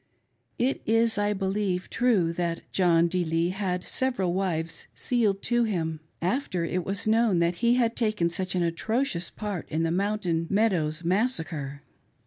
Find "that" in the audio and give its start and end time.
2.33-2.63, 7.37-7.57